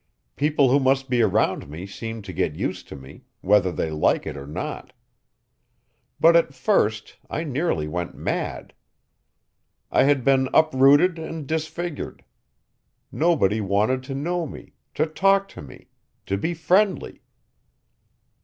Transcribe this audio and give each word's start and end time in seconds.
People 0.35 0.71
who 0.71 0.79
must 0.79 1.11
be 1.11 1.21
around 1.21 1.69
me 1.69 1.85
seem 1.85 2.23
to 2.23 2.33
get 2.33 2.55
used 2.55 2.87
to 2.87 2.95
me, 2.95 3.21
whether 3.41 3.71
they 3.71 3.91
like 3.91 4.25
it 4.25 4.35
or 4.35 4.47
not. 4.47 4.93
But 6.19 6.35
at 6.35 6.55
first 6.55 7.17
I 7.29 7.43
nearly 7.43 7.87
went 7.87 8.15
mad. 8.15 8.73
I 9.91 10.01
had 10.05 10.23
been 10.23 10.49
uprooted 10.55 11.19
and 11.19 11.45
disfigured. 11.45 12.23
Nobody 13.11 13.61
wanted 13.61 14.01
to 14.05 14.15
know 14.15 14.47
me, 14.47 14.73
to 14.95 15.05
talk 15.05 15.47
to 15.49 15.61
me, 15.61 15.89
to 16.25 16.35
be 16.35 16.55
friendly. 16.55 17.21